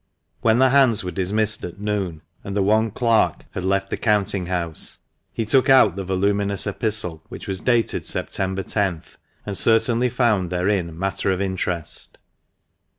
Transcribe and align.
When 0.41 0.57
the 0.57 0.71
hands 0.71 1.03
were 1.03 1.11
dismissed 1.11 1.63
at 1.63 1.79
noon, 1.79 2.23
and 2.43 2.55
the 2.55 2.63
one 2.63 2.89
clerk 2.89 3.45
had 3.51 3.63
left 3.63 3.91
the 3.91 3.97
counting 3.97 4.47
house, 4.47 4.99
he 5.31 5.45
took 5.45 5.69
out 5.69 5.95
the 5.95 6.03
voluminous 6.03 6.65
epistle, 6.65 7.21
which 7.29 7.47
was 7.47 7.59
dated 7.59 8.07
September 8.07 8.63
loth, 8.75 9.19
and 9.45 9.55
certainly 9.55 10.09
found 10.09 10.49
therein 10.49 10.97
matter 10.97 11.29
of 11.31 11.39
interest. 11.39 12.17